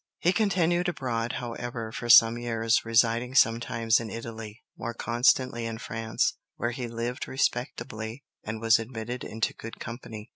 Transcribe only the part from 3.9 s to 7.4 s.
in Italy, more constantly in France, "where he lived